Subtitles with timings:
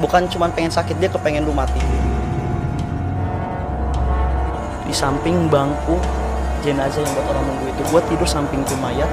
[0.00, 1.78] bukan cuma pengen sakit dia kepengen lu mati.
[4.88, 6.00] Di samping bangku
[6.64, 9.08] jenazah yang buat orang nunggu itu gue tidur samping tuh mayat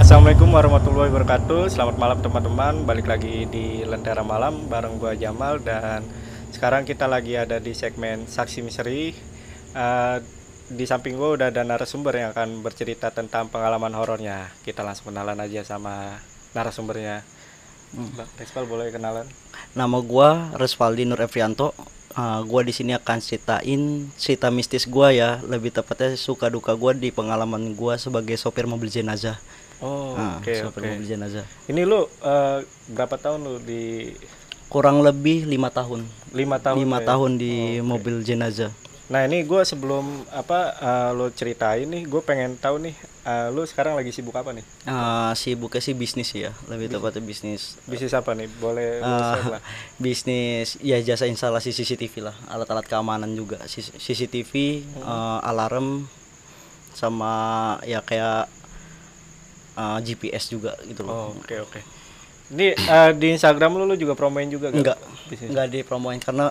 [0.00, 1.70] Assalamualaikum warahmatullahi wabarakatuh.
[1.70, 2.82] Selamat malam teman-teman.
[2.82, 6.02] Balik lagi di Lentera Malam Bareng gua Jamal Dan
[6.50, 9.14] sekarang kita lagi ada di segmen Saksi Misteri
[9.70, 10.18] Eh,
[10.70, 14.54] Di samping gua udah ada narasumber yang akan bercerita tentang pengalaman horornya.
[14.62, 16.22] Kita langsung kenalan aja sama
[16.54, 17.26] narasumbernya.
[17.90, 19.26] Bang Respal boleh kenalan?
[19.70, 21.74] nama gue Resvaldi Nur Evrianto
[22.10, 25.38] Uh, gua di sini akan ceritain cerita mistis gua ya.
[25.46, 29.38] Lebih tepatnya suka duka gua di pengalaman gua sebagai sopir mobil jenazah.
[29.78, 30.90] Oh Nah, oke sopir oke.
[30.90, 31.46] mobil jenazah.
[31.70, 34.10] Ini lu eh, berapa tahun lu di
[34.66, 36.02] kurang lebih lima tahun.
[36.34, 37.14] Lima tahun lima ya?
[37.14, 37.86] tahun di Oh, oke.
[37.86, 38.74] mobil jenazah
[39.10, 43.62] Nah ini gue sebelum apa eh, lo ceritain nih, gue pengen tahu nih, eh, lo
[43.62, 44.62] sekarang lagi sibuk apa nih?
[44.86, 48.46] Uh, sibuknya sih bisnis ya lebih tepatnya bisnis Bisnis apa nih?
[48.56, 49.58] Boleh lah.
[49.98, 54.52] bisnis ya jasa instalasi CCTV lah alat-alat keamanan juga CCTV
[55.02, 56.06] uh, alarm
[56.90, 57.34] sama
[57.82, 58.46] ya kayak
[59.74, 61.80] uh, GPS juga gitu Oh, loh Oke oke.
[62.50, 64.78] Ini eh, di Instagram lo lo juga promoin juga kan?
[64.78, 65.50] enggak Bisnis.
[65.50, 66.50] enggak dipromoin karena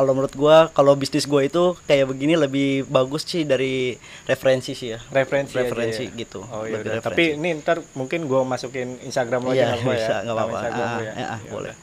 [0.00, 4.90] kalau menurut gua kalau bisnis gua itu kayak begini lebih bagus sih dari referensi sih
[4.90, 5.52] ya Referensi.
[5.52, 6.16] aja referensi ya?
[6.16, 6.80] gitu Oh iya.
[6.80, 6.98] udah.
[6.98, 7.36] Tapi referensi.
[7.36, 10.16] ini ntar mungkin gue masukin Instagram lo Iya, aja nggak apa-apa bisa, ya?
[10.18, 10.58] nggak Nama apa-apa.
[10.58, 11.12] Ah, ya?
[11.12, 11.74] ah, ah, Ya boleh.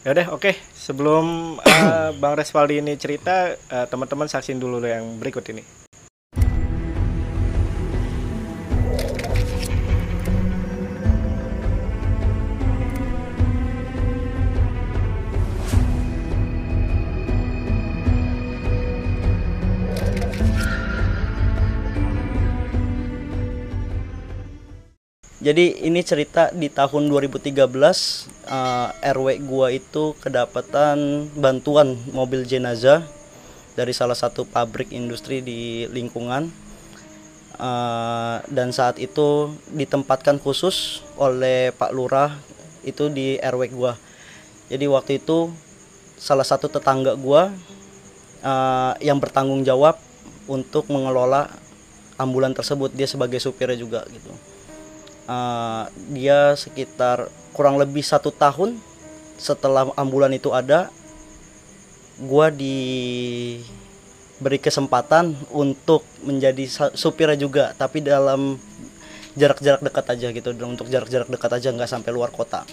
[0.00, 0.50] Ya udah oke.
[0.74, 1.24] Sebelum
[1.64, 5.83] eh, Bang Resvaldi ini cerita, eh, teman-teman saksin dulu yang berikut ini.
[25.44, 33.04] Jadi ini cerita di tahun 2013 eh, RW gua itu kedapatan bantuan mobil jenazah
[33.76, 36.48] dari salah satu pabrik industri di lingkungan
[37.54, 42.34] Eh, dan saat itu ditempatkan khusus oleh Pak Lurah
[42.82, 43.94] itu di RW gua.
[44.66, 45.54] Jadi waktu itu
[46.18, 47.54] salah satu tetangga gua
[48.42, 50.02] eh, yang bertanggung jawab
[50.50, 51.46] untuk mengelola
[52.18, 54.34] ambulan tersebut dia sebagai supirnya juga gitu.
[55.24, 58.76] Uh, dia sekitar kurang lebih satu tahun
[59.40, 60.92] setelah ambulan itu ada
[62.20, 63.64] gua diberi
[64.60, 68.60] kesempatan untuk menjadi supirnya juga tapi dalam
[69.32, 70.52] jarak-jarak dekat aja gitu.
[70.60, 72.68] Untuk jarak-jarak dekat aja nggak sampai luar kota.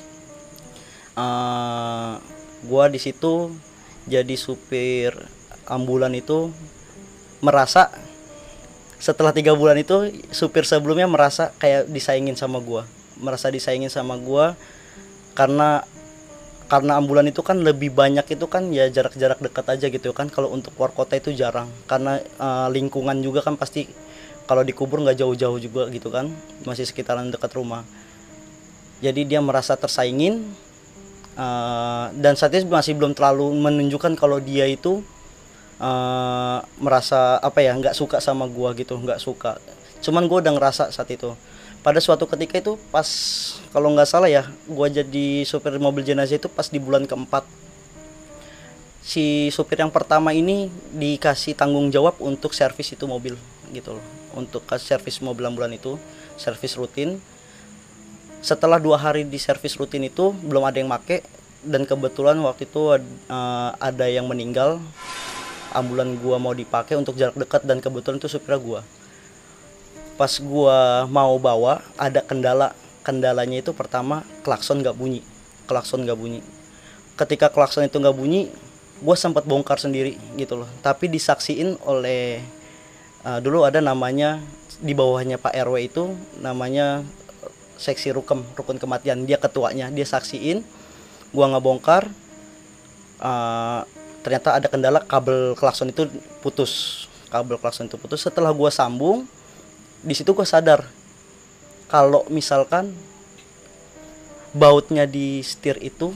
[1.15, 2.19] Uh,
[2.67, 3.47] gua di situ
[4.11, 5.15] jadi supir
[5.71, 6.51] ambulan itu
[7.39, 8.10] merasa
[9.01, 12.85] setelah tiga bulan itu supir sebelumnya merasa kayak disaingin sama gua.
[13.17, 14.53] Merasa disaingin sama gua
[15.33, 15.81] karena
[16.69, 20.29] karena ambulan itu kan lebih banyak itu kan ya jarak-jarak dekat aja gitu kan.
[20.29, 21.65] Kalau untuk luar kota itu jarang.
[21.89, 23.89] Karena eh, lingkungan juga kan pasti
[24.45, 26.29] kalau dikubur nggak jauh-jauh juga gitu kan.
[26.69, 27.81] Masih sekitaran dekat rumah.
[29.01, 30.45] Jadi dia merasa tersaingin
[31.41, 35.01] eh, dan saat itu masih belum terlalu menunjukkan kalau dia itu
[35.81, 39.57] eh, merasa apa ya nggak suka sama gua gitu nggak suka.
[40.05, 41.33] Cuman gua udah ngerasa saat itu.
[41.81, 43.09] Pada suatu ketika itu pas
[43.73, 47.43] kalau nggak salah ya gua jadi supir mobil jenazah itu pas di bulan keempat.
[49.01, 53.33] Si supir yang pertama ini dikasih tanggung jawab untuk servis itu mobil
[53.73, 54.05] gitu loh.
[54.37, 55.97] Untuk servis mobil ambulan itu
[56.37, 57.17] servis rutin.
[58.45, 61.25] Setelah dua hari di servis rutin itu belum ada yang make.
[61.61, 64.81] Dan kebetulan waktu itu eh, ada yang meninggal
[65.71, 68.81] ambulan gua mau dipakai untuk jarak dekat dan kebetulan itu supirnya gua.
[70.19, 72.75] Pas gua mau bawa ada kendala.
[73.01, 75.25] Kendalanya itu pertama klakson nggak bunyi.
[75.65, 76.45] Klakson nggak bunyi.
[77.17, 78.53] Ketika klakson itu nggak bunyi
[79.01, 80.69] gua sempat bongkar sendiri gitu loh.
[80.85, 82.45] Tapi disaksiin oleh
[83.25, 84.37] eh, dulu ada namanya
[84.77, 87.01] di bawahnya Pak RW itu namanya
[87.81, 89.25] seksi rukem rukun kematian.
[89.25, 89.89] Dia ketuanya.
[89.89, 90.61] Dia saksiin
[91.33, 92.05] gua ngebongkar
[93.25, 93.81] eh,
[94.21, 96.07] ternyata ada kendala kabel klakson itu
[96.41, 97.05] putus.
[97.29, 98.21] Kabel klakson itu putus.
[98.21, 99.25] Setelah gua sambung
[100.01, 100.85] di situ gua sadar
[101.89, 102.93] kalau misalkan
[104.55, 106.13] bautnya di setir itu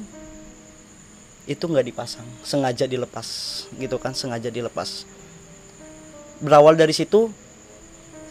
[1.45, 2.25] itu nggak dipasang.
[2.41, 3.27] Sengaja dilepas
[3.77, 5.05] gitu kan sengaja dilepas.
[6.41, 7.29] Berawal dari situ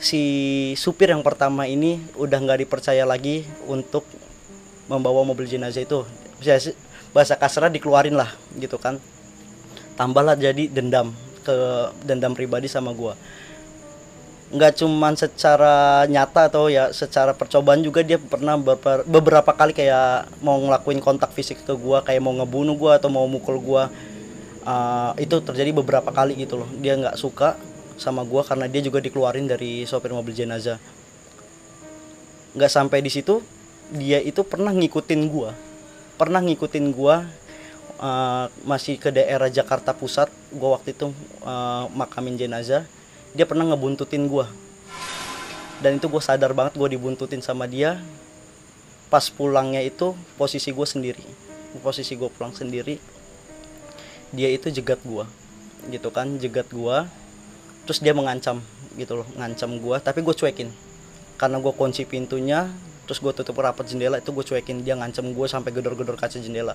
[0.02, 0.22] si
[0.76, 4.04] supir yang pertama ini udah nggak dipercaya lagi untuk
[4.90, 6.04] membawa mobil jenazah itu.
[7.14, 8.98] Bahasa kasarnya dikeluarin lah gitu kan
[9.94, 11.14] tambahlah jadi dendam
[11.44, 11.56] ke
[12.02, 13.14] dendam pribadi sama gua.
[14.54, 20.30] Nggak cuman secara nyata atau ya secara percobaan juga dia pernah beberapa, beberapa kali kayak
[20.44, 23.90] mau ngelakuin kontak fisik ke gua kayak mau ngebunuh gua atau mau mukul gua.
[24.64, 26.70] Uh, itu terjadi beberapa kali gitu loh.
[26.80, 27.60] Dia nggak suka
[28.00, 30.80] sama gua karena dia juga dikeluarin dari sopir mobil jenazah.
[32.56, 33.44] Nggak sampai di situ
[33.92, 35.52] dia itu pernah ngikutin gua.
[36.16, 37.26] Pernah ngikutin gua
[37.98, 41.10] uh, masih ke daerah Jakarta Pusat gua waktu itu
[41.44, 42.86] uh, makamin jenazah
[43.34, 44.46] dia pernah ngebuntutin gua.
[45.82, 47.98] Dan itu gue sadar banget gue dibuntutin sama dia.
[49.10, 51.26] Pas pulangnya itu posisi gue sendiri.
[51.82, 52.96] Posisi gue pulang sendiri
[54.34, 55.30] dia itu jegat gua
[55.90, 57.06] gitu kan jegat gua.
[57.84, 58.62] Terus dia mengancam
[58.94, 59.98] gitu loh ngancam gua.
[59.98, 60.70] Tapi gue cuekin
[61.34, 62.70] karena gue kunci pintunya
[63.04, 66.74] terus gue tutup rapat jendela itu gue cuekin dia ngancam gue sampai gedor-gedor kaca jendela.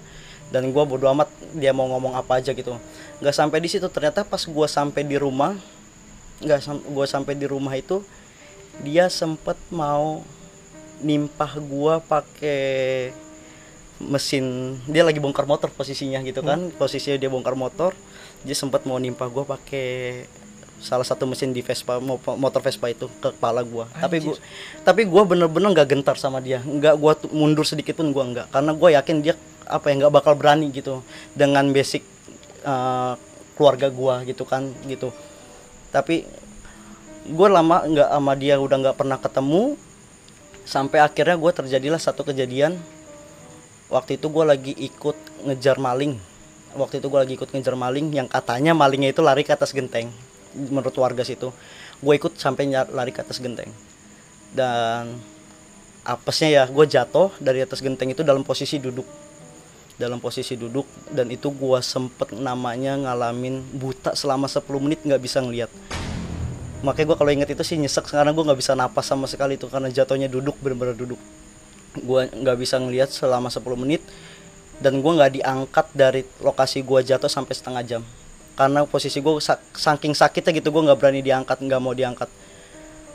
[0.53, 2.77] Dan gue bodo amat dia mau ngomong apa aja gitu.
[3.19, 5.57] Nggak sampai di situ ternyata pas gue sampai di rumah
[6.39, 7.99] nggak sam gue sampai di rumah itu
[8.79, 10.23] dia sempet mau
[11.03, 12.61] nimpah gue pakai
[13.99, 16.71] mesin dia lagi bongkar motor posisinya gitu kan.
[16.71, 16.75] Hmm.
[16.79, 17.91] posisinya dia bongkar motor
[18.47, 19.87] dia sempat mau nimpa gue pakai
[20.79, 24.35] salah satu mesin di Vespa motor Vespa itu ke kepala gue tapi gue
[24.83, 26.63] tapi gue bener-bener nggak gentar sama dia.
[26.63, 28.47] Nggak gue mundur sedikit pun gue nggak.
[28.49, 29.35] Karena gue yakin dia
[29.69, 31.05] apa ya nggak bakal berani gitu
[31.37, 32.01] dengan basic
[32.65, 33.13] uh,
[33.53, 35.13] keluarga gue gitu kan gitu.
[35.93, 36.25] Tapi
[37.29, 39.77] gue lama nggak sama dia udah nggak pernah ketemu.
[40.65, 42.77] Sampai akhirnya gue terjadilah satu kejadian.
[43.89, 45.17] Waktu itu gue lagi ikut
[45.49, 46.17] ngejar maling.
[46.77, 50.13] Waktu itu gue lagi ikut ngejar maling yang katanya malingnya itu lari ke atas genteng
[50.55, 51.53] menurut warga situ
[51.99, 53.69] gue ikut sampai lari ke atas genteng.
[54.55, 55.19] Dan
[56.07, 59.05] apesnya ya gue jatuh dari atas genteng itu dalam posisi duduk.
[59.99, 65.43] Dalam posisi duduk dan itu gue sempet namanya ngalamin buta selama 10 menit nggak bisa
[65.43, 65.67] ngeliat.
[66.79, 69.67] Makanya gue kalau inget itu sih nyesek sekarang gue nggak bisa napas sama sekali itu
[69.67, 71.19] karena jatuhnya duduk bener-bener duduk.
[71.99, 73.99] Gue nggak bisa ngelihat selama 10 menit
[74.79, 78.01] dan gue nggak diangkat dari lokasi gue jatuh sampai setengah jam
[78.59, 79.39] karena posisi gue
[79.71, 82.27] saking sakitnya gitu gue nggak berani diangkat nggak mau diangkat.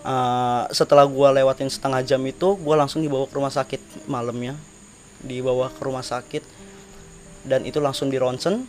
[0.04, 4.56] Uh, setelah gue lewatin setengah jam itu gue langsung dibawa ke rumah sakit malamnya.
[5.20, 6.40] Dibawa ke rumah sakit
[7.44, 8.64] dan itu langsung di ronsen.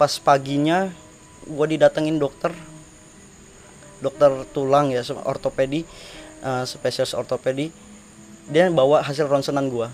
[0.00, 0.88] Pas paginya
[1.44, 2.56] gue didatengin dokter.
[4.00, 5.84] Dokter tulang ya ortopedi
[6.40, 7.68] uh, spesialis ortopedi.
[8.48, 9.92] Dia bawa hasil ronsenan gua.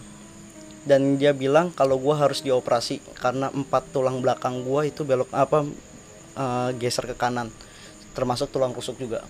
[0.86, 5.66] Dan dia bilang kalau gua harus dioperasi karena empat tulang belakang gua itu belok apa
[6.36, 7.50] uh, geser ke kanan.
[8.12, 9.24] Termasuk tulang rusuk juga.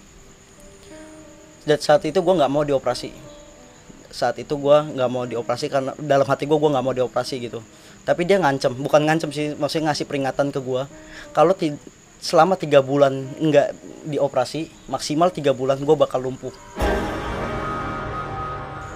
[1.67, 3.11] Dan saat itu gua nggak mau dioperasi.
[4.11, 7.63] Saat itu gua nggak mau dioperasi karena dalam hati gua gua nggak mau dioperasi gitu.
[8.07, 10.87] Tapi dia ngancem bukan ngancem sih maksudnya ngasih peringatan ke gua.
[11.35, 11.55] Kalau
[12.23, 13.75] selama tiga bulan nggak
[14.07, 16.55] dioperasi maksimal tiga bulan gua bakal lumpuh.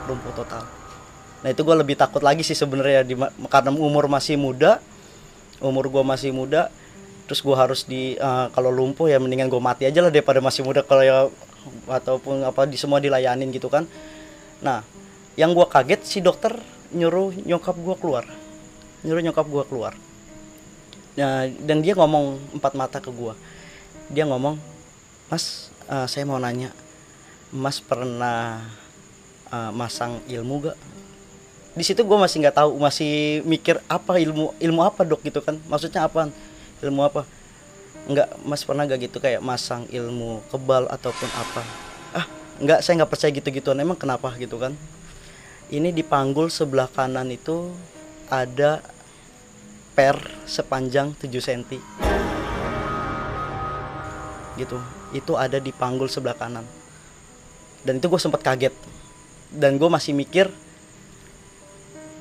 [0.06, 0.80] Lumpuh total.
[1.40, 3.16] Nah itu gue lebih takut lagi sih sebenarnya di
[3.48, 4.76] karena umur masih muda
[5.60, 6.68] umur gue masih muda
[7.30, 10.66] terus gue harus di uh, kalau lumpuh ya mendingan gue mati aja lah daripada masih
[10.66, 11.30] muda kalau ya
[11.86, 13.86] ataupun apa di semua dilayanin gitu kan.
[14.66, 14.82] Nah
[15.38, 16.58] yang gue kaget si dokter
[16.90, 18.26] nyuruh nyokap gue keluar.
[19.06, 19.94] Nyuruh nyokap gue keluar.
[21.14, 23.34] Nah, dan dia ngomong empat mata ke gue
[24.10, 24.58] dia ngomong
[25.30, 26.74] mas uh, saya mau nanya
[27.54, 28.58] mas pernah
[29.54, 30.78] uh, masang ilmu gak?
[31.78, 35.62] Di situ gue masih nggak tahu masih mikir apa ilmu ilmu apa dok gitu kan?
[35.70, 36.26] Maksudnya apa
[36.80, 37.22] ilmu apa?
[38.08, 41.62] Nggak mas pernah gak gitu kayak masang ilmu kebal ataupun apa?
[42.16, 42.26] Ah
[42.60, 44.72] nggak saya nggak percaya gitu gituan emang kenapa gitu kan?
[45.70, 47.70] Ini di panggul sebelah kanan itu
[48.26, 48.82] ada
[49.94, 50.18] per
[50.48, 51.78] sepanjang 7 cm
[54.58, 54.78] gitu.
[55.14, 56.66] Itu ada di panggul sebelah kanan.
[57.86, 58.74] Dan itu gue sempat kaget.
[59.50, 60.50] Dan gue masih mikir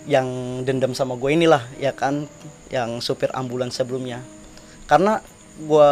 [0.10, 0.26] yang
[0.66, 2.26] dendam sama gue inilah ya kan?
[2.70, 4.22] Yang supir ambulans sebelumnya
[4.90, 5.22] karena
[5.62, 5.92] gue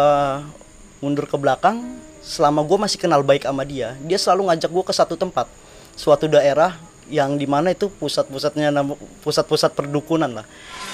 [1.06, 4.94] mundur ke belakang selama gue masih kenal baik sama dia dia selalu ngajak gue ke
[4.98, 5.46] satu tempat.
[5.94, 6.78] Suatu daerah
[7.08, 8.74] yang di mana itu pusat-pusatnya
[9.22, 10.46] pusat-pusat perdukunan lah.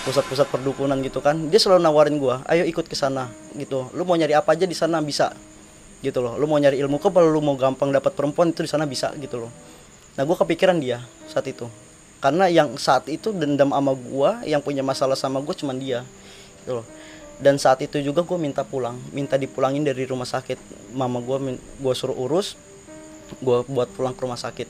[0.04, 1.48] Pusat-pusat perdukunan gitu kan.
[1.48, 3.88] Dia selalu nawarin gue ayo ikut ke sana gitu.
[3.96, 5.32] Lu mau nyari apa aja di sana bisa
[6.04, 6.36] gitu loh.
[6.36, 9.48] Lu mau nyari ilmu kebal lu mau gampang dapat perempuan itu di sana bisa gitu
[9.48, 9.52] loh.
[10.20, 11.00] Nah gue kepikiran dia
[11.32, 11.72] saat itu.
[12.20, 16.04] Karena yang saat itu dendam sama gue yang punya masalah sama gue cuman dia
[16.64, 16.88] gitu loh
[17.42, 20.60] dan saat itu juga gue minta pulang minta dipulangin dari rumah sakit.
[20.94, 22.54] Mama gue gue suruh urus
[23.42, 24.70] gue buat pulang ke rumah sakit.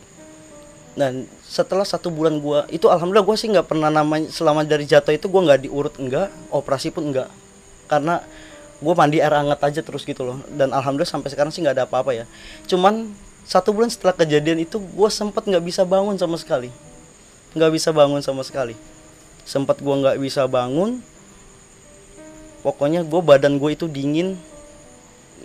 [0.93, 5.11] Dan setelah satu bulan gue itu alhamdulillah gue sih nggak pernah namanya selama dari jatuh
[5.11, 7.33] itu gue nggak diurut enggak operasi pun enggak
[7.89, 8.21] karena
[8.83, 10.37] gue mandi air hangat aja terus gitu loh.
[10.53, 12.25] Dan alhamdulillah sampai sekarang sih nggak ada apa-apa ya.
[12.69, 13.11] Cuman
[13.43, 16.69] satu bulan setelah kejadian itu gue sempat nggak bisa bangun sama sekali.
[17.57, 18.75] Nggak bisa bangun sama sekali.
[19.43, 21.03] Sempat gue nggak bisa bangun
[22.63, 24.39] pokoknya gue badan gue itu dingin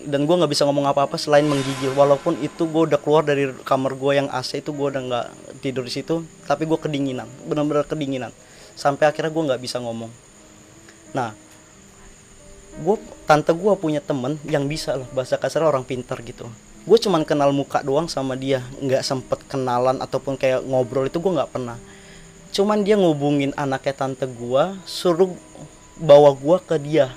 [0.06, 1.90] dan gue nggak bisa ngomong apa-apa selain menggigil.
[1.92, 5.26] Walaupun itu gue udah keluar dari kamar gue yang AC itu gue udah nggak
[5.58, 8.30] tidur di situ tapi gue kedinginan benar-benar kedinginan.
[8.78, 10.10] Sampai akhirnya gue nggak bisa ngomong.
[11.12, 11.34] Nah
[12.78, 12.96] gue
[13.26, 16.46] tante gue punya temen yang bisa lah bahasa kasar orang pintar gitu.
[16.86, 21.32] Gue cuman kenal muka doang sama dia nggak sempet kenalan ataupun kayak ngobrol itu gue
[21.34, 21.76] nggak pernah.
[22.54, 25.34] Cuman dia ngubungin anaknya tante gue suruh
[25.98, 27.10] bawa gue ke dia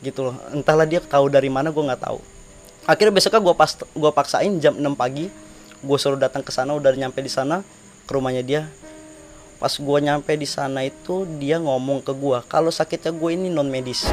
[0.00, 0.36] gitu loh.
[0.54, 2.18] Entahlah dia tahu dari mana gue nggak tahu.
[2.88, 5.28] Akhirnya besoknya gue pas gue paksain jam 6 pagi
[5.78, 7.62] gue suruh datang ke sana udah nyampe di sana
[8.08, 8.62] ke rumahnya dia.
[9.58, 13.68] Pas gue nyampe di sana itu dia ngomong ke gue kalau sakitnya gue ini non
[13.68, 14.06] medis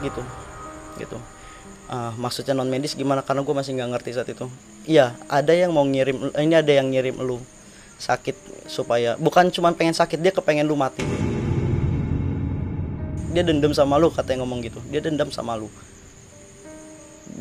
[0.00, 0.22] gitu
[0.96, 1.18] gitu.
[1.90, 3.26] Ah, maksudnya non medis gimana?
[3.26, 4.46] Karena gue masih nggak ngerti saat itu.
[4.86, 7.40] Iya ada yang mau ngirim ini ada yang ngirim lu
[8.00, 11.04] sakit supaya bukan cuma pengen sakit dia kepengen lu mati
[13.30, 14.82] dia dendam sama lu katanya ngomong gitu.
[14.90, 15.70] Dia dendam sama lu.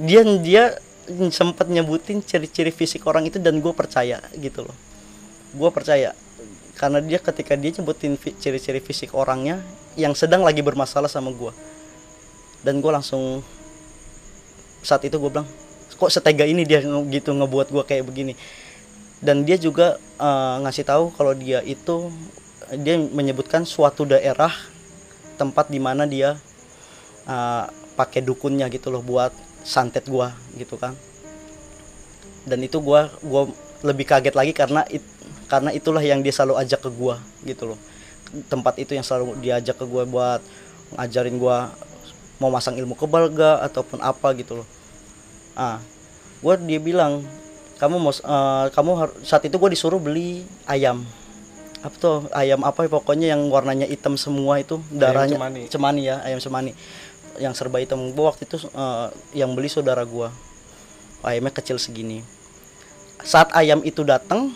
[0.05, 0.63] Dia dia
[1.33, 4.77] sempat nyebutin ciri-ciri fisik orang itu dan gue percaya gitu loh.
[5.57, 6.13] Gue percaya.
[6.77, 9.59] Karena dia ketika dia nyebutin ciri-ciri fisik orangnya
[9.97, 11.51] yang sedang lagi bermasalah sama gue
[12.63, 13.43] dan gue langsung
[14.79, 15.47] saat itu gue bilang
[15.99, 18.33] kok setega ini dia gitu ngebuat gue kayak begini?
[19.19, 22.07] Dan dia juga eh, ngasih tahu kalau dia itu
[22.79, 24.53] dia menyebutkan suatu daerah
[25.39, 26.35] tempat di mana dia
[27.23, 27.65] eh,
[27.95, 29.31] pakai dukunnya gitu loh buat
[29.63, 30.95] santet gua gitu kan.
[32.43, 33.47] Dan itu gua gua
[33.83, 35.03] lebih kaget lagi karena it,
[35.47, 37.79] karena itulah yang dia selalu ajak ke gua gitu loh.
[38.51, 40.41] Tempat itu yang selalu diajak ke gua buat
[40.95, 41.71] ngajarin gua
[42.39, 44.67] mau masang ilmu kebal gak ataupun apa gitu loh.
[45.55, 45.79] Ah
[46.39, 47.23] gua dia bilang
[47.79, 48.91] kamu mau eh, kamu
[49.27, 51.03] saat itu gua disuruh beli ayam
[51.79, 52.27] apa tuh?
[52.35, 55.61] Ayam apa ya, pokoknya yang warnanya hitam semua itu darahnya cemani.
[55.71, 56.71] cemani ya ayam cemani.
[57.39, 58.11] Yang serba hitam.
[58.11, 60.31] Gua waktu itu eh, yang beli saudara gua.
[61.23, 62.23] Ayamnya kecil segini.
[63.23, 64.51] Saat ayam itu datang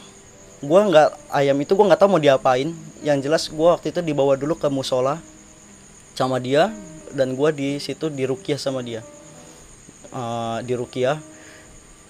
[0.64, 2.76] gua nggak ayam itu gua nggak tahu mau diapain.
[3.04, 5.20] Yang jelas gua waktu itu dibawa dulu ke musola
[6.16, 6.76] sama dia
[7.16, 9.00] dan gua di situ dirukiah sama dia.
[10.12, 11.24] Eh, dirukiah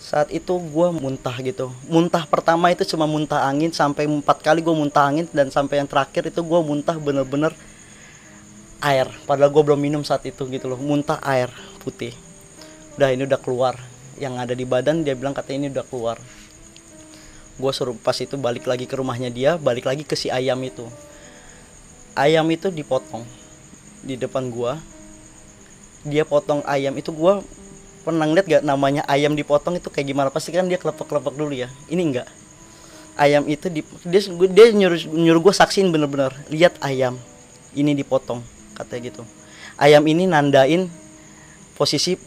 [0.03, 1.71] saat itu gua muntah gitu.
[1.87, 5.87] Muntah pertama itu cuma muntah angin sampai empat kali gua muntah angin dan sampai yang
[5.87, 7.55] terakhir itu gua muntah bener-bener
[8.83, 9.07] air.
[9.23, 11.47] Padahal gue belum minum saat itu gitu loh muntah air
[11.79, 12.11] putih.
[12.99, 13.79] Udah ini udah keluar.
[14.19, 16.17] Yang ada di badan dia bilang katanya ini udah keluar.
[17.55, 20.83] Gue suruh pas itu balik lagi ke rumahnya dia balik lagi ke si ayam itu.
[22.13, 23.23] Ayam itu dipotong
[24.03, 24.77] di depan gua.
[26.03, 27.39] Dia potong ayam itu gua
[28.03, 30.27] pernah ngeliat gak namanya ayam dipotong itu kayak gimana?
[30.29, 31.71] Pasti kan dia kelepek-kelepek dulu ya.
[31.87, 32.27] Ini enggak
[33.17, 36.33] ayam itu di, dia dia nyuruh nyuruh gue saksiin bener-bener.
[36.49, 37.17] Lihat ayam.
[37.73, 38.41] Ini dipotong
[38.77, 39.23] katanya gitu.
[39.77, 40.89] Ayam ini nandain
[41.73, 42.17] posisi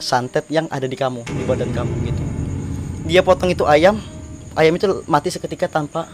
[0.00, 2.22] santet yang ada di kamu di badan kamu gitu.
[3.08, 4.00] Dia potong itu ayam.
[4.56, 6.08] Ayam itu mati seketika tanpa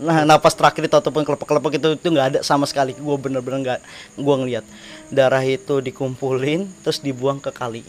[0.00, 2.96] nah napas terakhir itu ataupun kelepek-kelepek itu itu nggak ada sama sekali.
[2.96, 3.80] Gue bener-bener nggak
[4.20, 4.64] gue ngeliat.
[5.12, 7.84] Darah itu dikumpulin terus dibuang ke kali.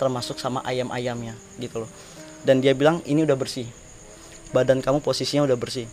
[0.00, 1.90] Termasuk sama ayam-ayamnya gitu loh.
[2.42, 3.68] Dan dia bilang ini udah bersih.
[4.50, 5.86] Badan kamu posisinya udah bersih.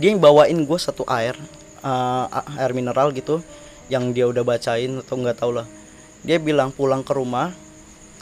[0.00, 1.36] Dia yang bawain gue satu air
[1.84, 2.26] eh,
[2.58, 3.42] air mineral gitu
[3.90, 5.66] yang dia udah bacain atau nggak tau lah.
[6.20, 7.54] Dia bilang pulang ke rumah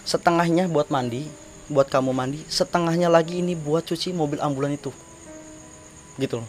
[0.09, 1.29] setengahnya buat mandi
[1.69, 4.89] buat kamu mandi setengahnya lagi ini buat cuci mobil ambulan itu
[6.19, 6.49] gitu loh.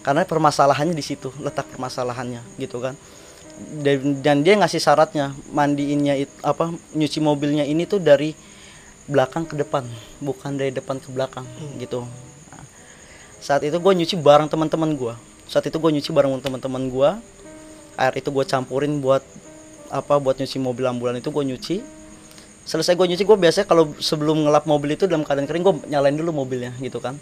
[0.00, 2.96] Karena permasalahannya di situ letak permasalahannya gitu kan.
[3.60, 8.32] Dan, dan dia ngasih syaratnya mandiinnya it, apa nyuci mobilnya ini tuh dari
[9.04, 9.84] belakang ke depan
[10.24, 11.44] bukan dari depan ke belakang
[11.76, 12.08] gitu.
[12.48, 12.64] Nah,
[13.36, 15.12] saat itu gue nyuci bareng teman-teman gue
[15.50, 17.10] saat itu gue nyuci bareng teman-teman gue
[18.00, 19.20] air itu gue campurin buat
[19.92, 21.76] apa buat nyuci mobil ambulan itu gue nyuci.
[22.64, 26.14] Selesai gue nyuci gue biasanya kalau sebelum ngelap mobil itu dalam keadaan kering gue nyalain
[26.14, 27.18] dulu mobilnya gitu kan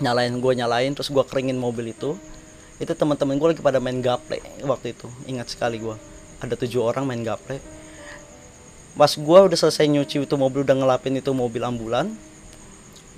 [0.00, 2.16] nyalain gue nyalain terus gue keringin mobil itu
[2.80, 5.06] itu teman-teman gue lagi pada main gaple waktu itu.
[5.28, 5.94] Ingat sekali gue
[6.40, 7.60] ada tujuh orang main gaple.
[8.96, 12.10] Pas gue udah selesai nyuci itu mobil udah ngelapin itu mobil ambulan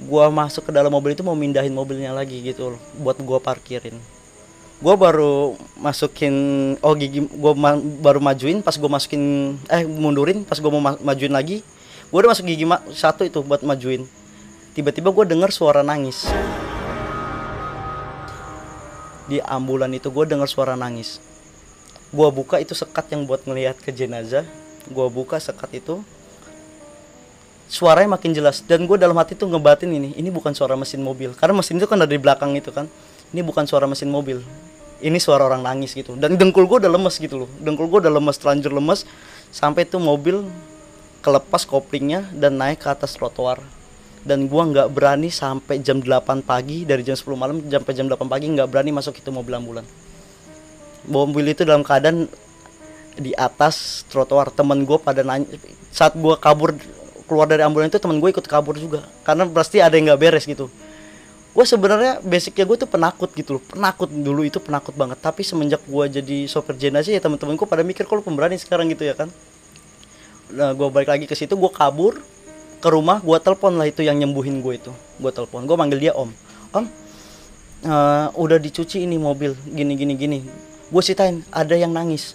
[0.03, 3.95] gue masuk ke dalam mobil itu mau mindahin mobilnya lagi gitu loh, buat gue parkirin.
[4.83, 6.35] Gue baru masukin
[6.83, 7.53] oh gigi gue
[8.03, 11.62] baru majuin pas gue masukin eh mundurin pas gue mau ma- majuin lagi
[12.11, 14.11] gue udah masuk gigi ma- satu itu buat majuin.
[14.75, 16.27] Tiba-tiba gue dengar suara nangis
[19.31, 21.23] di ambulan itu gue dengar suara nangis.
[22.12, 24.45] Gua buka itu sekat yang buat ngelihat ke jenazah.
[24.93, 26.05] Gua buka sekat itu.
[27.73, 28.61] Suaranya makin jelas.
[28.61, 31.33] Dan gue dalam hati tuh ngebatin ini ini bukan suara mesin mobil.
[31.33, 32.85] Karena mesin itu kan dari belakang itu kan.
[33.33, 34.45] Ini bukan suara mesin mobil.
[35.00, 36.12] Ini suara orang nangis gitu.
[36.21, 37.50] Dan dengkul gue udah lemes gitu loh.
[37.64, 39.09] Dengkul gue udah lemes terlanjur lemes.
[39.49, 40.45] Sampai tuh mobil
[41.25, 43.64] kelepas koplingnya dan naik ke atas trotoar
[44.23, 48.23] dan gua nggak berani sampai jam 8 pagi dari jam 10 malam sampai jam 8
[48.31, 49.85] pagi nggak berani masuk itu mobil ambulan.
[51.11, 52.31] Mobil itu dalam keadaan
[53.19, 54.55] di atas trotoar.
[54.55, 55.50] Temen gue pada nanya
[55.91, 56.79] saat gua kabur
[57.26, 59.02] keluar dari ambulan itu temen gue ikut kabur juga.
[59.26, 60.71] Karena pasti ada yang nggak beres gitu.
[61.52, 63.62] Gue sebenarnya basicnya gue tuh penakut gitu loh.
[63.67, 65.21] Penakut dulu itu penakut banget.
[65.21, 69.05] Tapi semenjak gue jadi sopir jenazah ya teman-teman gue pada mikir kalau pemberani sekarang gitu
[69.05, 69.29] ya kan?
[70.52, 72.23] Nah gue balik lagi ke situ gue kabur
[72.83, 74.93] ke rumah gue telepon lah itu yang nyembuhin gue itu.
[75.23, 76.35] Gue telepon gue manggil dia om.
[76.75, 76.85] Om
[77.87, 80.39] uh, udah dicuci ini mobil gini gini gini.
[80.91, 82.35] Gue sitain ada yang nangis.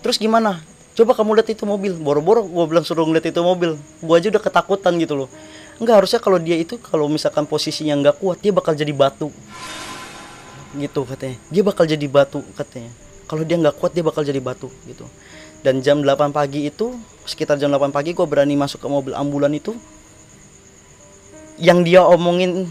[0.00, 0.64] Terus gimana?
[0.96, 1.92] Coba kamu lihat itu mobil.
[2.00, 3.76] Boro-boro gue bilang suruh ngeliat itu mobil.
[4.00, 5.28] Gue aja udah ketakutan gitu loh.
[5.78, 9.28] Enggak harusnya kalau dia itu kalau misalkan posisinya nggak kuat dia bakal jadi batu.
[10.74, 11.36] Gitu katanya.
[11.52, 12.90] Dia bakal jadi batu katanya.
[13.28, 15.04] Kalau dia nggak kuat dia bakal jadi batu gitu
[15.58, 16.94] dan jam 8 pagi itu
[17.26, 19.74] sekitar jam 8 pagi gue berani masuk ke mobil ambulan itu.
[21.58, 22.70] Yang dia omongin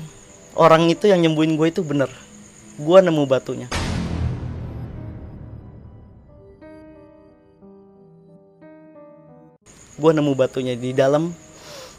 [0.56, 2.08] orang itu yang nyembuhin gue itu bener.
[2.80, 3.68] Gue nemu batunya.
[9.98, 11.36] Gue nemu batunya di dalam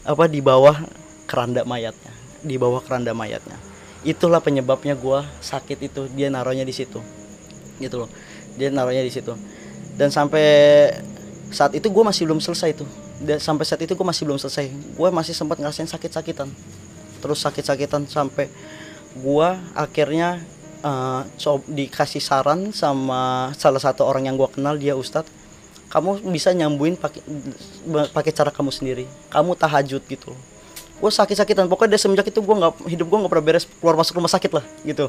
[0.09, 0.81] apa di bawah
[1.29, 2.15] keranda mayatnya.
[2.41, 3.61] Di bawah keranda mayatnya.
[4.09, 6.09] Itulah penyebabnya gue sakit itu.
[6.17, 7.05] Dia naruhnya di situ.
[7.77, 8.09] Gitu loh.
[8.57, 9.37] Dia naruhnya di situ
[9.99, 10.47] dan sampai
[11.51, 12.89] saat itu gue masih belum selesai tuh.
[13.19, 14.71] Dan sampai saat itu gue masih belum selesai.
[14.95, 16.47] Gue masih sempat ngerasain sakit-sakitan.
[17.19, 18.47] Terus sakit-sakitan sampai
[19.19, 20.39] gue akhirnya
[20.87, 21.27] uh,
[21.67, 25.35] dikasih saran sama salah satu orang yang gue kenal dia ustadz
[25.89, 27.25] kamu bisa nyambuin pakai
[28.13, 29.05] pakai cara kamu sendiri.
[29.33, 30.31] Kamu tahajud gitu.
[31.01, 31.67] Gue sakit-sakitan.
[31.67, 34.53] Pokoknya dari semenjak itu gue nggak hidup gue nggak pernah beres keluar masuk rumah sakit
[34.53, 35.09] lah gitu.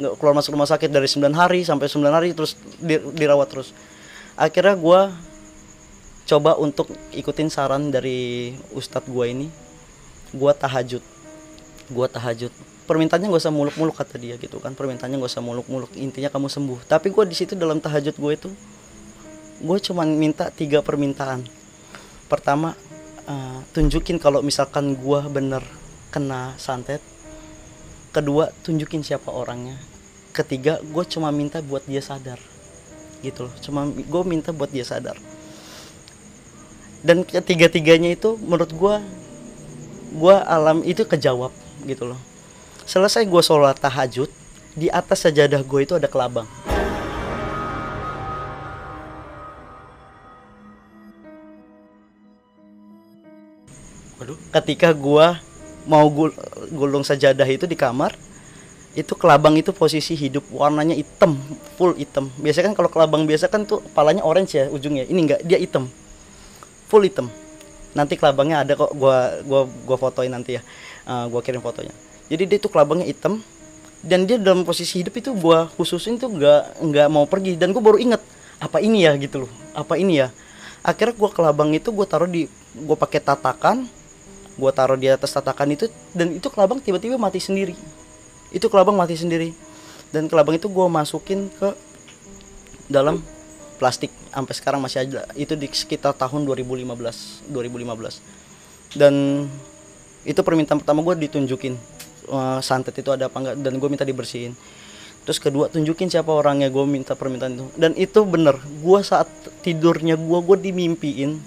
[0.00, 3.76] Nggak keluar masuk rumah sakit dari 9 hari sampai 9 hari terus di, dirawat terus
[4.36, 5.00] akhirnya gue
[6.26, 9.48] coba untuk ikutin saran dari ustadz gue ini.
[10.34, 11.00] Gue tahajud.
[11.88, 12.52] Gue tahajud.
[12.86, 14.74] Permintaannya gak usah muluk-muluk kata dia gitu kan.
[14.74, 15.90] Permintaannya gak usah muluk-muluk.
[15.94, 16.86] Intinya kamu sembuh.
[16.86, 18.50] Tapi gue di situ dalam tahajud gue itu
[19.56, 21.46] gue cuma minta tiga permintaan.
[22.28, 22.76] Pertama
[23.24, 25.62] uh, tunjukin kalau misalkan gue bener
[26.10, 27.00] kena santet.
[28.10, 29.78] Kedua tunjukin siapa orangnya.
[30.34, 32.55] Ketiga gue cuma minta buat dia sadar
[33.26, 33.54] gitu loh.
[33.58, 35.18] Cuma gue minta buat dia sadar.
[37.02, 38.94] Dan ketiga tiganya itu menurut gue
[40.16, 41.50] gue alam itu kejawab
[41.82, 42.20] gitu loh.
[42.86, 44.30] Selesai gue sholat tahajud
[44.78, 46.46] di atas sajadah gue itu ada kelabang.
[54.16, 54.38] Waduh.
[54.50, 55.38] Ketika gua
[55.86, 56.32] mau gul
[56.72, 58.16] gulung sajadah itu di kamar,
[58.96, 61.36] itu kelabang itu posisi hidup warnanya hitam,
[61.76, 62.32] full hitam.
[62.40, 65.04] Biasanya kan kalau kelabang biasa kan tuh palanya orange ya ujungnya.
[65.04, 65.84] Ini enggak, dia hitam.
[66.88, 67.28] Full hitam.
[67.92, 70.64] Nanti kelabangnya ada kok gua gua gua fotoin nanti ya.
[71.04, 71.92] Uh, gua kirim fotonya.
[72.32, 73.44] Jadi dia itu kelabangnya hitam
[74.00, 77.84] dan dia dalam posisi hidup itu gua khususin tuh nggak nggak mau pergi dan gua
[77.84, 78.24] baru inget
[78.56, 79.52] apa ini ya gitu loh.
[79.76, 80.32] Apa ini ya?
[80.80, 83.84] Akhirnya gua kelabang itu gua taruh di gua pakai tatakan
[84.56, 85.84] gue taruh di atas tatakan itu
[86.16, 87.76] dan itu kelabang tiba-tiba mati sendiri
[88.56, 89.52] itu kelabang mati sendiri.
[90.08, 91.76] Dan kelabang itu gue masukin ke
[92.88, 93.20] dalam
[93.76, 94.08] plastik.
[94.32, 95.28] Sampai sekarang masih ada.
[95.36, 98.46] Itu di sekitar tahun 2015 2015
[98.96, 99.46] dan
[100.26, 101.76] itu permintaan pertama gue ditunjukin.
[102.26, 104.56] Uh, santet itu ada apa enggak dan gue minta dibersihin.
[105.26, 107.66] Terus kedua tunjukin siapa orangnya gue minta permintaan itu.
[107.78, 109.30] Dan itu bener gue saat
[109.62, 111.38] tidurnya gue gue dimimpiin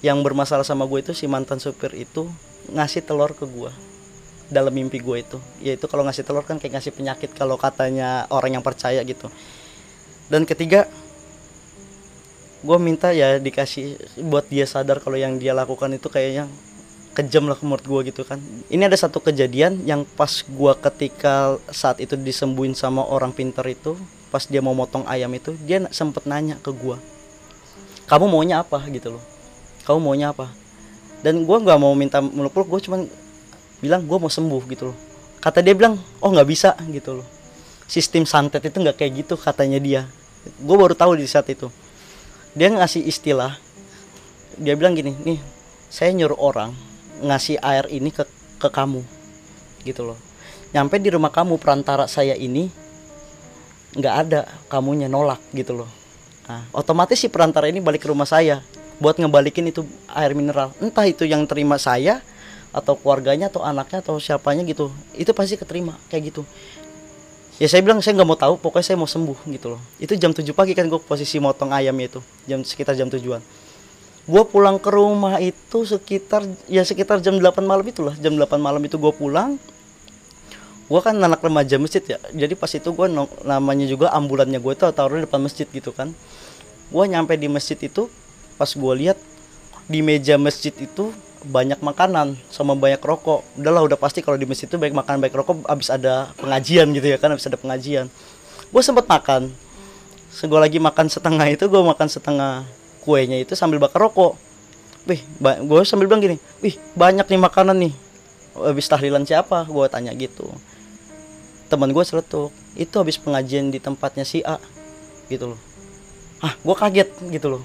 [0.00, 2.28] yang bermasalah sama gue itu si mantan supir itu
[2.72, 3.72] ngasih telur ke gue
[4.48, 5.38] dalam mimpi gue itu.
[5.62, 9.30] Yaitu kalau ngasih telur kan kayak ngasih penyakit kalau katanya orang yang percaya gitu.
[10.26, 10.90] Dan ketiga
[12.66, 13.94] gue minta ya dikasih
[14.26, 16.50] buat dia sadar kalau yang dia lakukan itu kayaknya
[17.14, 18.42] kejam lah menurut gue gitu kan.
[18.68, 23.94] Ini ada satu kejadian yang pas gue ketika saat itu disembuhin sama orang pinter itu
[24.28, 26.98] pas dia mau motong ayam itu dia sempet nanya ke gue
[28.06, 28.78] kamu maunya apa?
[28.86, 29.22] gitu loh.
[29.82, 30.54] Kamu maunya apa?
[31.26, 33.00] Dan gue nggak mau minta meluk-meluk gue cuman
[33.80, 34.98] bilang gue mau sembuh gitu loh.
[35.40, 37.26] Kata dia bilang oh nggak bisa gitu loh.
[37.86, 40.02] Sistem santet itu nggak kayak gitu katanya dia.
[40.58, 41.70] Gue baru tahu di saat itu.
[42.56, 43.54] Dia ngasih istilah
[44.56, 45.36] dia bilang gini nih
[45.92, 46.72] saya nyuruh orang
[47.20, 48.24] ngasih air ini ke
[48.56, 49.04] ke kamu
[49.84, 50.18] gitu loh.
[50.72, 52.68] Nyampe di rumah kamu perantara saya ini
[53.96, 55.90] nggak ada kamunya nolak gitu loh.
[56.46, 58.60] Nah, otomatis si perantara ini balik ke rumah saya
[59.00, 60.72] buat ngebalikin itu air mineral.
[60.80, 62.20] Entah itu yang terima saya
[62.76, 66.44] atau keluarganya atau anaknya atau siapanya gitu itu pasti keterima kayak gitu.
[67.56, 69.80] Ya saya bilang saya nggak mau tahu pokoknya saya mau sembuh gitu loh.
[69.96, 73.40] Itu jam 7 pagi kan gue posisi motong ayamnya itu jam sekitar jam tujuan.
[74.28, 78.84] Gue pulang ke rumah itu sekitar ya sekitar jam 8 malam itulah jam 8 malam
[78.84, 79.56] itu gue pulang
[80.86, 82.20] gue kan anak remaja masjid ya.
[82.28, 83.08] Jadi pas itu gue
[83.48, 86.12] namanya juga ambulannya gue tuh taruh di depan masjid gitu kan.
[86.92, 88.12] Gue nyampe di masjid itu
[88.60, 89.16] pas gue lihat
[89.88, 91.08] di meja masjid itu
[91.46, 93.46] banyak makanan sama banyak rokok.
[93.54, 97.06] Udahlah udah pasti kalau di masjid itu baik makan baik rokok abis ada pengajian gitu
[97.06, 98.10] ya kan abis ada pengajian.
[98.74, 99.54] Gue sempet makan.
[100.36, 102.66] Gue lagi makan setengah itu gue makan setengah
[103.06, 104.34] kuenya itu sambil bakar rokok.
[105.06, 107.94] Wih gue sambil bilang gini wih banyak nih makanan nih.
[108.56, 109.64] Habis tahlilan siapa?
[109.70, 110.50] Gue tanya gitu.
[111.70, 114.60] Teman gue seletuk itu habis pengajian di tempatnya si A
[115.32, 115.60] gitu loh.
[116.42, 117.62] Ah gue kaget gitu loh.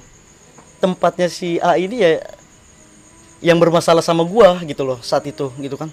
[0.80, 2.24] Tempatnya si A ini ya
[3.41, 5.89] yang bermasalah sama gua gitu loh saat itu gitu kan.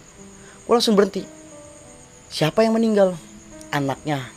[0.69, 1.25] Gua langsung berhenti.
[2.29, 3.17] Siapa yang meninggal?
[3.73, 4.29] Anaknya.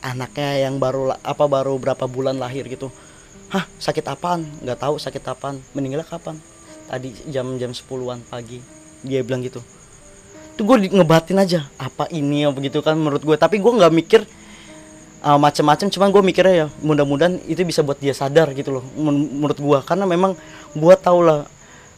[0.00, 2.88] Anaknya yang baru apa baru berapa bulan lahir gitu.
[3.52, 4.48] Hah sakit apaan?
[4.64, 5.60] Nggak tahu sakit apaan.
[5.76, 6.40] Meninggal kapan?
[6.88, 8.60] Tadi jam-jam 10-an pagi.
[9.04, 9.60] Dia bilang gitu.
[10.56, 11.68] Tuh gue ngebatin aja.
[11.76, 14.24] Apa ini ya begitu kan menurut gue tapi gue nggak mikir
[15.24, 19.56] uh, macam-macam cuman gue mikirnya ya mudah-mudahan itu bisa buat dia sadar gitu loh menurut
[19.56, 20.36] gue karena memang
[20.76, 21.48] gue tau lah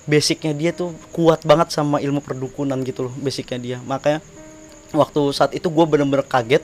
[0.06, 3.78] basicnya dia tuh kuat banget sama ilmu perdukunan gitu loh basicnya dia.
[3.84, 4.22] Makanya
[4.94, 6.62] waktu saat itu gue bener-bener kaget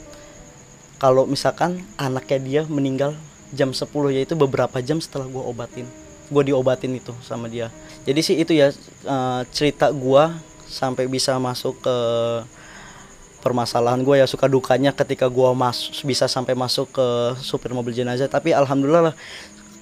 [1.03, 3.19] kalau misalkan anaknya dia meninggal
[3.53, 5.85] jam 10 yaitu beberapa jam setelah gue obatin
[6.33, 7.69] gue diobatin itu sama dia.
[8.09, 8.73] Jadi sih itu ya
[9.05, 10.25] uh, cerita gue
[10.65, 11.97] sampai bisa masuk ke
[13.45, 17.07] permasalahan gue ya suka dukanya ketika gue mas bisa sampai masuk ke
[17.45, 18.27] supir mobil jenazah.
[18.33, 19.15] Tapi alhamdulillah lah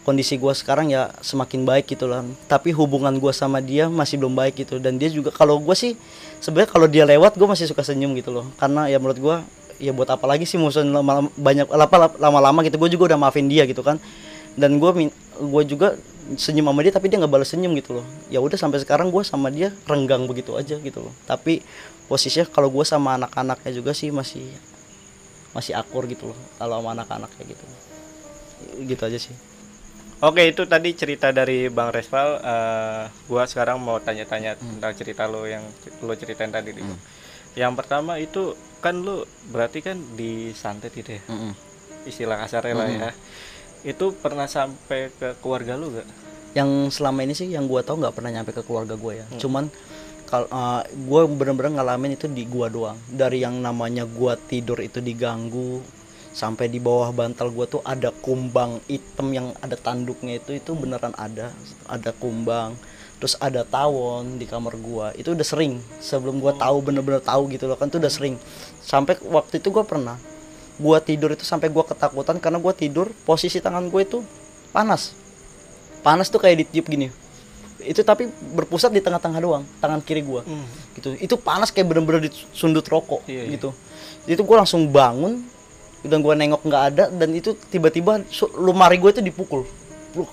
[0.00, 2.24] kondisi gue sekarang ya semakin baik gitu lah.
[2.48, 4.80] Tapi hubungan gue sama dia masih belum baik gitu.
[4.80, 5.96] Dan dia juga kalau gue sih
[6.40, 8.48] sebenarnya kalau dia lewat gue masih suka senyum gitu loh.
[8.56, 9.36] Karena ya menurut gue
[9.80, 12.80] ya buat apa lagi sih musuh lama, banyak apa lama-lama gitu.
[12.80, 14.00] Gue juga udah maafin dia gitu kan.
[14.56, 15.96] Dan gue gue juga
[16.36, 18.06] senyum sama dia tapi dia nggak balas senyum gitu loh.
[18.32, 21.12] Ya udah sampai sekarang gue sama dia renggang begitu aja gitu loh.
[21.28, 21.60] Tapi
[22.08, 24.48] posisinya kalau gue sama anak-anaknya juga sih masih
[25.52, 26.38] masih akur gitu loh.
[26.56, 27.64] Kalau sama anak-anaknya gitu.
[28.80, 29.49] Gitu aja sih
[30.20, 32.44] Oke itu tadi cerita dari Bang Resval.
[32.44, 34.76] Uh, gua sekarang mau tanya-tanya hmm.
[34.76, 35.64] tentang cerita lo yang
[36.04, 36.76] lo ceritain tadi.
[36.76, 37.00] Hmm.
[37.56, 38.52] Yang pertama itu
[38.84, 41.52] kan lo berarti kan di santet itu ya, hmm.
[42.04, 42.80] istilah kasarnya hmm.
[42.84, 43.10] lah ya.
[43.80, 46.08] Itu pernah sampai ke keluarga lo gak?
[46.52, 49.24] Yang selama ini sih yang gua tahu nggak pernah nyampe ke keluarga gue ya.
[49.24, 49.40] Hmm.
[49.40, 49.64] Cuman
[50.28, 53.00] kalau uh, gue bener-bener ngalamin itu di gua doang.
[53.08, 55.80] Dari yang namanya gua tidur itu diganggu,
[56.30, 61.14] sampai di bawah bantal gue tuh ada kumbang hitam yang ada tanduknya itu itu beneran
[61.18, 61.50] ada.
[61.90, 62.78] Ada kumbang
[63.20, 65.12] terus ada tawon di kamar gua.
[65.12, 65.76] Itu udah sering.
[66.00, 68.40] Sebelum gua tahu bener-bener tahu gitu loh kan itu udah sering.
[68.80, 70.16] Sampai waktu itu gua pernah
[70.80, 74.24] gua tidur itu sampai gua ketakutan karena gua tidur posisi tangan gue itu
[74.72, 75.12] panas.
[76.00, 77.12] Panas tuh kayak ditiup gini.
[77.84, 80.40] Itu tapi berpusat di tengah-tengah doang tangan kiri gua.
[80.40, 80.64] Hmm.
[80.96, 81.12] gitu.
[81.20, 83.60] Itu panas kayak bener-bener disundut rokok iya, iya.
[83.60, 83.76] gitu.
[84.24, 85.44] Itu gua langsung bangun
[86.00, 88.24] dan gue nengok nggak ada dan itu tiba-tiba
[88.56, 89.68] lemari gue itu dipukul.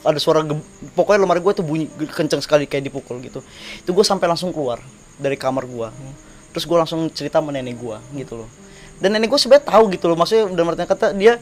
[0.01, 0.41] Ada suara
[0.97, 3.43] pokoknya lemari gue tuh bunyi kenceng sekali kayak dipukul gitu.
[3.83, 4.79] Itu gue sampai langsung keluar
[5.17, 5.89] dari kamar gue
[6.57, 8.49] terus gue langsung cerita sama nenek gue gitu loh.
[8.97, 11.37] Dan nenek gue sebenarnya tahu gitu loh maksudnya udah artinya kata dia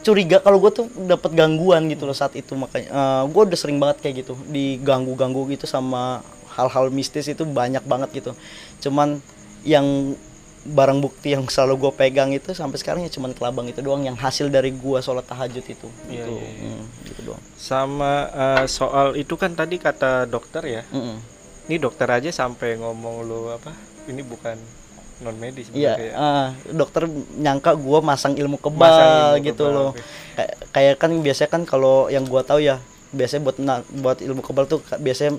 [0.00, 2.56] curiga kalau gue tuh dapat gangguan gitu loh saat itu.
[2.56, 6.24] Makanya uh, eh, gue udah sering banget kayak gitu diganggu-ganggu gitu sama
[6.56, 8.32] hal-hal mistis itu banyak banget gitu.
[8.88, 9.20] Cuman
[9.68, 10.16] yang
[10.64, 14.16] barang bukti yang selalu gue pegang itu sampai sekarang ya cuman kelabang itu doang yang
[14.16, 16.34] hasil dari gue sholat tahajud itu iya, gitu.
[16.40, 16.72] Iya, iya.
[16.72, 21.16] Hmm, gitu doang sama uh, soal itu kan tadi kata dokter ya mm -mm.
[21.68, 23.76] ini dokter aja sampai ngomong lo apa
[24.08, 24.56] ini bukan
[25.20, 26.12] non medis iya ya.
[26.16, 29.90] uh, dokter nyangka gue masang ilmu kebal masang ilmu gitu kebal, loh
[30.34, 32.80] kayak kayak kan biasanya kan kalau yang gue tahu ya
[33.14, 33.56] biasanya buat
[34.00, 35.38] buat ilmu kebal tuh biasanya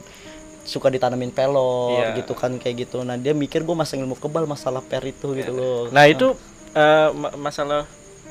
[0.65, 2.17] suka ditanamin pelor yeah.
[2.17, 3.05] gitu kan kayak gitu.
[3.05, 5.39] Nah dia mikir gue masang ilmu kebal masalah per itu yeah.
[5.45, 5.61] gitu iya.
[5.61, 5.81] loh.
[5.93, 6.33] Nah itu
[6.73, 7.85] uh, masalah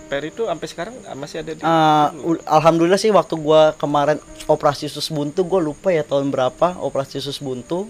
[0.04, 2.08] per itu sampai sekarang masih ada di uh,
[2.44, 4.20] alhamdulillah sih waktu gue kemarin
[4.50, 7.88] operasi sus buntu gue lupa ya tahun berapa operasi sus buntu.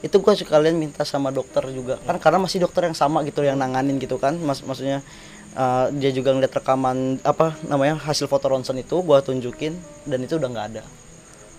[0.00, 2.00] Itu gue sekalian minta sama dokter juga.
[2.08, 4.32] Kan karena masih dokter yang sama gitu yang nanganin gitu kan.
[4.40, 5.04] Mas maksudnya
[5.58, 9.76] uh, dia juga ngeliat rekaman apa namanya hasil foto ronsen itu gue tunjukin
[10.06, 10.82] dan itu udah nggak ada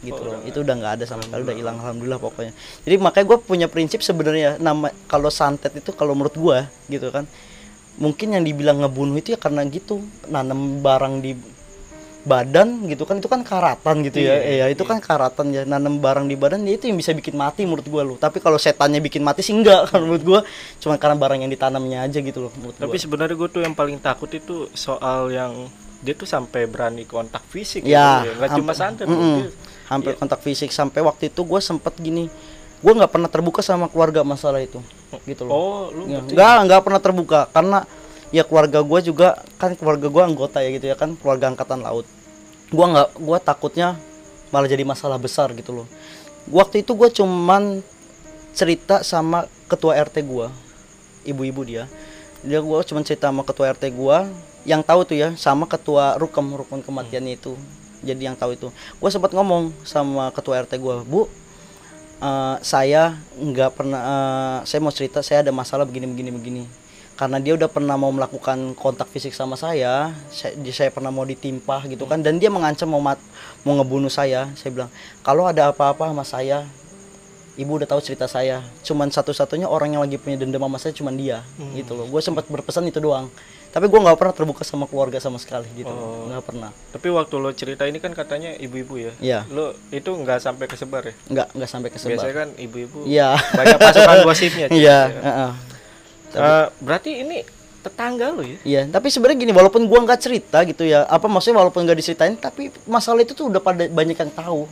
[0.01, 0.41] gitu oh, loh.
[0.49, 2.53] itu udah nggak ada sama sekali udah hilang alhamdulillah pokoknya.
[2.85, 6.57] Jadi makanya gue punya prinsip sebenarnya nama kalau santet itu kalau menurut gue
[6.89, 7.29] gitu kan
[8.01, 11.37] mungkin yang dibilang ngebunuh itu ya karena gitu nanam barang di
[12.21, 14.37] badan gitu kan itu kan karatan gitu ya.
[14.37, 17.33] Iya, iya itu kan karatan ya nanam barang di badan ya itu yang bisa bikin
[17.33, 20.39] mati menurut gua lo tapi kalau setannya bikin mati sih enggak kan menurut gua
[20.77, 23.01] cuma karena barang yang ditanamnya aja gitu loh menurut Tapi gua.
[23.01, 25.65] sebenarnya gue tuh yang paling takut itu soal yang
[26.01, 29.53] dia tuh sampai berani kontak fisik Ya, gitu, nggak cuma santet loh, dia-
[29.91, 30.19] hampir Iya.
[30.23, 30.71] kontak fisik.
[30.71, 32.31] Sampai waktu itu gue sempet gini
[32.81, 34.79] gue nggak pernah terbuka sama keluarga masalah itu
[35.27, 35.51] gitu loh.
[35.53, 37.39] Oh, lu Ya, nggak nggak pernah terbuka.
[37.51, 37.83] Karena
[38.31, 42.07] ya keluarga gue juga kan keluarga gue anggota ya gitu ya kan keluarga angkatan laut.
[42.71, 43.99] Gue nggak gue takutnya
[44.49, 45.87] malah jadi masalah besar gitu loh.
[46.49, 47.83] Waktu itu gue cuman
[48.55, 50.47] cerita sama ketua rt gue
[51.27, 51.85] ibu-ibu dia.
[52.41, 54.17] Dia gue cuman cerita sama ketua rt gue
[54.65, 57.53] yang tahu tuh ya sama ketua rukam rukun kematiannya itu
[58.01, 58.67] jadi yang tahu itu.
[58.97, 61.29] Gue sempat ngomong sama ketua rt gue bu
[62.21, 66.63] eh, saya nggak pernah eh, saya mau cerita saya ada masalah begini begini begini.
[67.15, 71.85] Karena dia udah pernah mau melakukan kontak fisik sama saya saya, saya pernah mau ditimpa
[71.85, 73.21] gitu kan dan dia mengancam mau mat,
[73.61, 74.49] mau ngebunuh saya.
[74.57, 74.89] Saya bilang
[75.21, 76.65] kalau ada apa-apa sama saya
[77.59, 81.13] ibu udah tahu cerita saya cuman satu-satunya orang yang lagi punya dendam sama saya cuman
[81.19, 81.43] dia
[81.75, 83.27] gitu loh gue sempat berpesan itu doang
[83.71, 86.27] tapi gue nggak pernah terbuka sama keluarga sama sekali gitu loh.
[86.27, 89.13] nggak pernah Tapi waktu lo cerita ini kan katanya ibu-ibu ya.
[89.23, 89.39] Iya.
[89.47, 91.15] Lo itu nggak sampai kesebar ya.
[91.31, 94.67] nggak nggak sampai kesebar Biasanya kan ibu-ibu iya banyak pasukan gosipnya.
[94.75, 95.51] iya heeh.
[96.35, 97.37] Eh, berarti ini
[97.81, 98.57] tetangga lo ya?
[98.61, 102.37] Iya, tapi sebenarnya gini, walaupun gua nggak cerita gitu ya, apa maksudnya walaupun nggak diceritain,
[102.37, 104.69] tapi masalah itu tuh udah pada banyak yang tahu.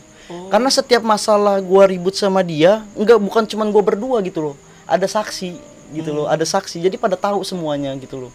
[0.49, 5.09] Karena setiap masalah gua ribut sama dia, nggak bukan cuman gua berdua gitu loh, ada
[5.09, 5.57] saksi
[5.89, 8.31] gitu loh, ada saksi, jadi pada tahu semuanya gitu loh,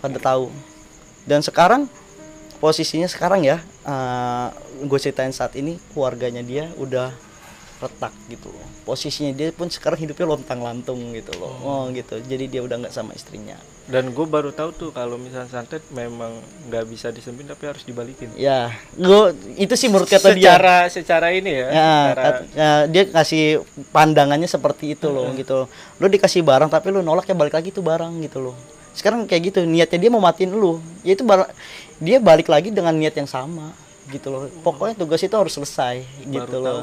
[0.00, 0.48] pada tahu.
[1.28, 1.84] Dan sekarang
[2.58, 3.60] posisinya sekarang ya,
[4.80, 7.12] gue ceritain saat ini keluarganya dia udah
[7.78, 8.66] retak gitu loh.
[8.88, 11.52] Posisinya dia pun sekarang hidupnya lontang lantung gitu loh.
[11.60, 12.18] Oh, gitu.
[12.24, 13.54] Jadi dia udah nggak sama istrinya.
[13.88, 16.36] Dan gue baru tahu tuh kalau misalnya santet memang
[16.68, 18.28] nggak bisa disembin tapi harus dibalikin.
[18.36, 18.68] Ya,
[19.00, 20.52] gua itu sih menurut kata dia.
[20.52, 21.68] secara secara ini ya.
[21.72, 23.44] Ya, secara- kat- ya, dia kasih
[23.88, 25.64] pandangannya seperti itu loh gitu.
[25.96, 28.56] Lo dikasih barang tapi lo nolak ya balik lagi tuh barang gitu loh.
[28.92, 30.84] Sekarang kayak gitu niatnya dia mau matiin lu.
[31.00, 31.48] Ya itu barang
[31.96, 33.72] dia balik lagi dengan niat yang sama
[34.08, 34.40] gitu loh.
[34.58, 36.82] Pokoknya tugas itu harus selesai gitu tahu loh.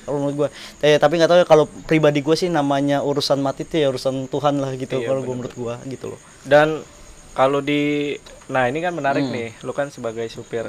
[0.00, 0.48] Kalau menurut gua.
[0.78, 4.26] Eh, tapi nggak tahu ya kalau pribadi gua sih namanya urusan mati itu ya urusan
[4.26, 6.20] Tuhan lah gitu Iya, kalau gua menurut gua gitu loh.
[6.42, 6.84] Dan
[7.32, 8.14] kalau di
[8.46, 9.32] nah ini kan menarik Hmm.
[9.32, 10.68] nih, lu kan sebagai supir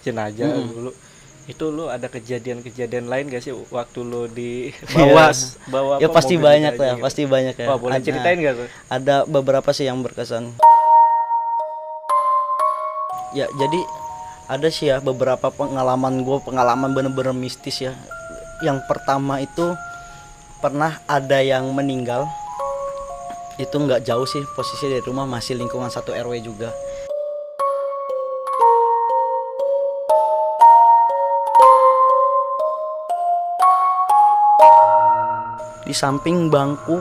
[0.00, 0.90] jenazah dulu
[1.42, 5.34] itu lu ada kejadian-kejadian lain gak sih waktu lu di bawa
[5.66, 7.02] bawa Ya apa, pasti banyak lah, gitu?
[7.02, 7.66] pasti banyak ya.
[7.66, 8.68] Wah, boleh Ada- ceritain gak tuh?
[8.86, 10.54] ada beberapa sih yang berkesan
[13.30, 13.80] ya jadi
[14.50, 17.94] ada sih ya beberapa pengalaman gue pengalaman bener-bener mistis ya.
[18.66, 19.78] Yang pertama itu
[20.58, 22.26] pernah ada yang meninggal.
[23.62, 26.74] Itu nggak jauh sih posisi dari rumah masih lingkungan satu rw juga.
[35.86, 36.98] Di samping bangku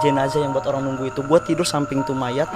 [0.00, 1.20] jenazah yang buat orang nunggu itu.
[1.20, 2.48] Gue tidur samping tuh mayat